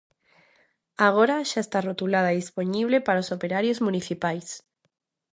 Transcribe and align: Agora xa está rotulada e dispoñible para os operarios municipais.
Agora 1.07 1.37
xa 1.49 1.59
está 1.65 1.79
rotulada 1.89 2.29
e 2.31 2.39
dispoñible 2.41 2.97
para 3.05 3.23
os 3.23 3.31
operarios 3.37 3.79
municipais. 3.87 4.47